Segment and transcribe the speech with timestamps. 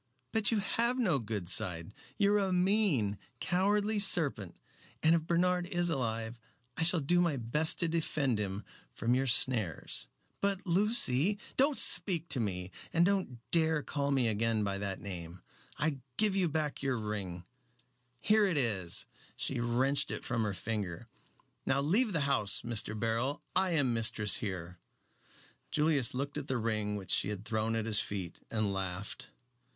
[0.31, 1.93] But you have no good side.
[2.17, 4.55] You are a mean, cowardly serpent,
[5.03, 6.39] and if Bernard is alive
[6.75, 10.07] I shall do my best to defend him from your snares."
[10.41, 14.99] "But Lucy" "Don't speak to me, and don't dare to call me again by that
[14.99, 15.43] name.
[15.77, 17.43] I give you back your ring
[18.23, 19.05] here it is!"
[19.37, 21.09] She wrenched it from her finger.
[21.63, 22.99] "Now leave the house, Mr.
[22.99, 23.43] Beryl.
[23.55, 24.79] I am mistress here."
[25.69, 29.29] Julius looked at the ring which she had thrown at his feet, and laughed.